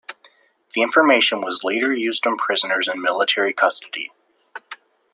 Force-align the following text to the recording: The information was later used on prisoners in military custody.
The 0.73 0.81
information 0.81 1.41
was 1.41 1.63
later 1.63 1.93
used 1.93 2.25
on 2.25 2.35
prisoners 2.35 2.87
in 2.91 3.03
military 3.03 3.53
custody. 3.53 4.09